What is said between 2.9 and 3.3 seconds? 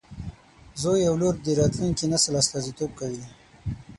کوي.